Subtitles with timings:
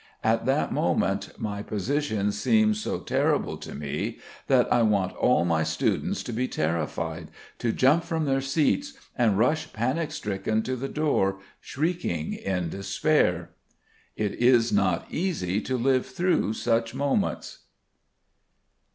[0.23, 5.61] At that moment my position seems so terrible to me that I want all my
[5.61, 10.89] students to be terrified, to jump from their seats and rush panic stricken to the
[10.89, 13.51] door, shrieking in despair.
[14.15, 17.59] It is not easy to live through such moments.